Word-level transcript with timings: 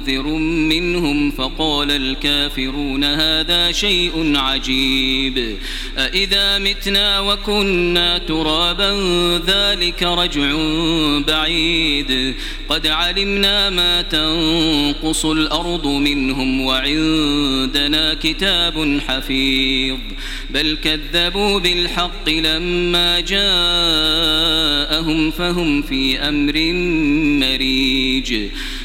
منذر 0.00 0.26
منهم 0.68 1.30
فقال 1.30 1.90
الكافرون 1.90 3.04
هذا 3.04 3.72
شيء 3.72 4.32
عجيب. 4.36 5.58
أإذا 5.98 6.58
متنا 6.58 7.20
وكنا 7.20 8.18
ترابا 8.18 8.90
ذلك 9.46 10.02
رجع 10.02 10.56
بعيد. 11.26 12.34
قد 12.68 12.86
علمنا 12.86 13.70
ما 13.70 14.02
تنقص 14.02 15.24
الأرض 15.26 15.86
منهم 15.86 16.60
وعندنا 16.60 18.14
كتاب 18.14 19.00
حفيظ. 19.08 19.98
بل 20.50 20.78
كذبوا 20.84 21.58
بالحق 21.58 22.28
لما 22.28 23.20
جاءهم 23.20 23.40
فهم 25.30 25.82
في 25.82 26.18
أمر 26.18 26.72
مريج. 27.46 28.34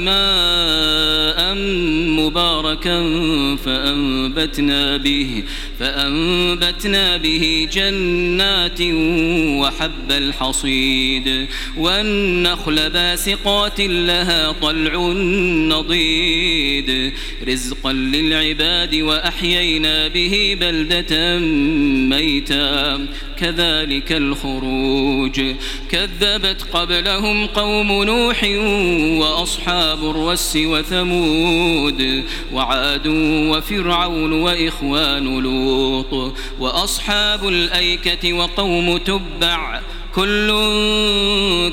ماء 0.00 1.54
مباركا 2.26 3.02
فأنبتنا 3.64 4.96
به 4.96 5.42
فأنبتنا 5.80 7.16
به 7.16 7.68
جنات 7.72 8.80
وحب 9.60 10.10
الحصيد. 10.10 11.46
والنخل 11.76 12.90
باسقات 12.90 13.80
لها 13.80 14.52
طلع 14.52 15.12
نضيد. 15.68 17.12
رزقا 17.48 17.92
للعباد 17.92 18.94
وأحيينا 18.94 20.08
به 20.08 20.56
بلدة 20.60 21.38
ميتا. 22.08 23.06
كذلك 23.40 24.12
الخروج. 24.12 25.40
كذبت 25.90 26.62
قبلهم 26.72 27.46
قوم 27.46 28.02
نوح 28.02 28.44
وأصحاب 29.20 30.10
الرس 30.10 30.56
وثمود 30.56 32.24
وعاد 32.52 33.06
وفرعون 33.50 34.32
وإخوان 34.32 35.38
لوط 35.38 36.34
وأصحاب 36.60 37.48
الأيكة 37.48 38.32
وقوم 38.32 38.96
تبع 38.96 39.80
كل 40.14 40.48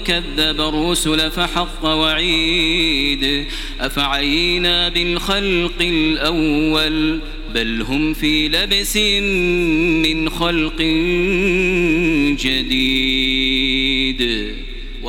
كذب 0.05 0.61
الرسل 0.61 1.31
فحق 1.31 1.85
وعيد 1.85 3.45
أفعينا 3.81 4.89
بالخلق 4.89 5.81
الأول 5.81 7.19
بل 7.53 7.81
هم 7.81 8.13
في 8.13 8.47
لبس 8.47 8.97
من 10.07 10.29
خلق 10.29 10.81
جديد 12.41 14.23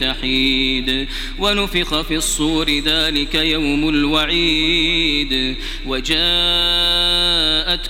تحيد 0.00 1.08
ونفخ 1.38 2.00
في 2.00 2.16
الصور 2.16 2.70
ذلك 2.70 3.34
يوم 3.34 3.88
الوعيد. 3.88 5.56
وجاءت 5.86 6.20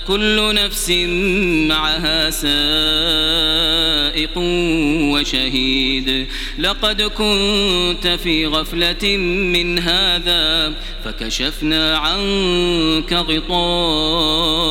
كل 0.07 0.55
نفس 0.55 0.89
معها 1.69 2.29
سائق 2.29 2.51
وشهيد. 5.13 6.27
لقد 6.59 7.01
كنت 7.01 8.07
في 8.23 8.45
غفلة 8.45 9.17
من 9.17 9.79
هذا 9.79 10.73
فكشفنا 11.03 11.97
عنك 11.97 13.13
غطاءك 13.13 14.61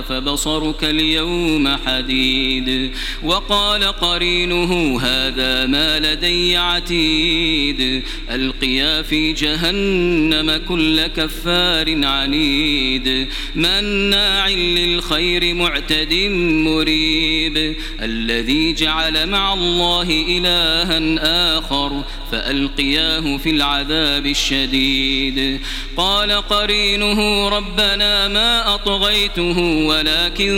فبصرك 0.00 0.84
اليوم 0.84 1.76
حديد. 1.86 2.90
وقال 3.22 3.84
قرينه 3.84 5.00
هذا 5.00 5.66
ما 5.66 5.98
لدي 5.98 6.51
عتيد. 6.56 8.02
ألقيا 8.30 9.02
في 9.02 9.32
جهنم 9.32 10.60
كل 10.68 11.06
كفار 11.06 12.04
عنيد. 12.06 13.28
مناع 13.54 14.48
للخير 14.48 15.54
معتد 15.54 16.14
مريب. 16.40 17.76
الذي 18.00 18.72
جعل 18.72 19.26
مع 19.26 19.54
الله 19.54 20.24
إلها 20.28 21.58
آخر 21.58 22.02
فألقياه 22.32 23.36
في 23.36 23.50
العذاب 23.50 24.26
الشديد. 24.26 25.60
قال 25.96 26.32
قرينه 26.32 27.48
ربنا 27.48 28.28
ما 28.28 28.74
أطغيته 28.74 29.58
ولكن 29.58 30.52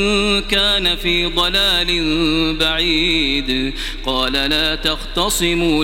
كان 0.50 0.96
في 0.96 1.26
ضلال 1.26 2.56
بعيد. 2.56 3.74
قال 4.06 4.32
لا 4.32 4.74
تختصموا 4.74 5.83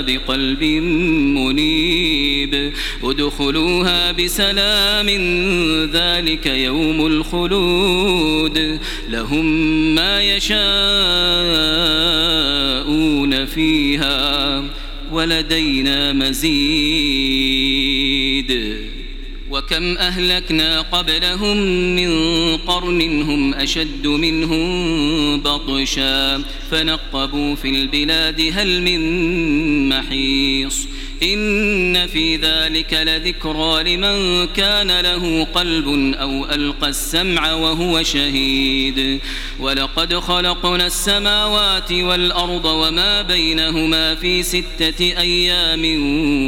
بقلب 0.00 0.64
منيب. 1.34 2.72
ادخلوها 3.02 4.12
بسلام 4.12 5.08
ذلك 5.92 6.46
يوم 6.46 7.06
الخلود. 7.06 8.80
لهم 9.08 9.44
ما 9.94 10.22
يشاءون 10.22 10.58
فيها 13.46 14.64
ولدينا 15.12 16.12
مزيد. 16.12 16.48
وكم 19.68 19.96
أهلكنا 19.98 20.80
قبلهم 20.80 21.56
من 21.96 22.10
قرن 22.56 23.22
هم 23.22 23.54
أشد 23.54 24.06
منهم 24.06 25.40
بطشا 25.40 26.42
فنقبوا 26.70 27.54
في 27.54 27.68
البلاد 27.68 28.52
هل 28.54 28.82
من 28.82 29.88
محيص 29.88 30.88
إن 31.22 32.06
في 32.06 32.36
ذلك 32.36 32.94
لذكرى 32.94 33.96
لمن 33.96 34.46
كان 34.46 35.00
له 35.00 35.44
قلب 35.44 36.14
أو 36.14 36.44
ألقى 36.44 36.88
السمع 36.88 37.52
وهو 37.52 38.02
شهيد. 38.02 39.20
ولقد 39.60 40.14
خلقنا 40.14 40.86
السماوات 40.86 41.92
والأرض 41.92 42.64
وما 42.64 43.22
بينهما 43.22 44.14
في 44.14 44.42
ستة 44.42 45.00
أيام 45.00 45.82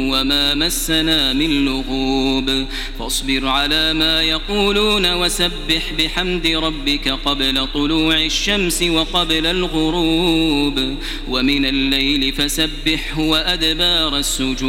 وما 0.09 0.55
مسنا 0.55 1.33
من 1.33 1.65
لغوب. 1.65 2.65
فاصبر 2.99 3.47
على 3.47 3.93
ما 3.93 4.21
يقولون 4.21 5.13
وسبح 5.13 5.93
بحمد 5.97 6.47
ربك 6.47 7.09
قبل 7.09 7.67
طلوع 7.73 8.21
الشمس 8.21 8.83
وقبل 8.83 9.45
الغروب. 9.47 10.95
ومن 11.27 11.65
الليل 11.65 12.33
فسبحه 12.33 13.19
وأدبار 13.19 14.17
السجود. 14.17 14.60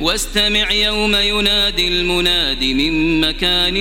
واستمع 0.00 0.72
يوم 0.72 1.16
ينادي 1.16 1.88
المناد 1.88 2.64
من 2.64 3.20
مكان 3.20 3.76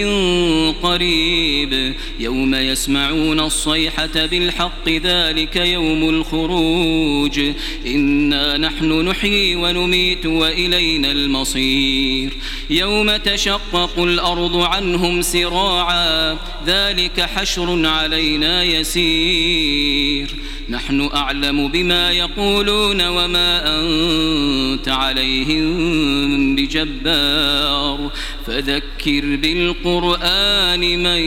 قريب. 0.83 1.93
يوم 2.19 2.55
يسمعون 2.55 3.39
الصيحة 3.39 4.25
بالحق 4.25 4.89
ذلك 4.89 5.55
يوم 5.55 6.09
الخروج. 6.09 7.39
إنا 7.85 8.57
نحن 8.57 9.01
نحيي 9.01 9.55
ونميت 9.55 10.25
وإلينا 10.25 11.11
المصير. 11.11 12.31
يوم 12.69 13.15
تشقق 13.15 13.99
الأرض 13.99 14.57
عنهم 14.57 15.21
سراعا 15.21 16.37
ذلك 16.65 17.21
حشر 17.21 17.87
علينا 17.87 18.63
يسير. 18.63 20.35
نحن 20.69 21.09
أعلم 21.13 21.67
بما 21.67 22.11
يقولون 22.11 23.07
وما 23.07 23.79
أنت 23.79 24.70
عليهم 24.87 26.55
بجبار 26.55 28.11
فذكر 28.45 29.35
بالقرآن 29.35 30.79
من 30.79 31.21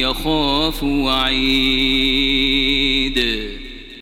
يخاف 0.00 0.82
وعيد 0.82 2.26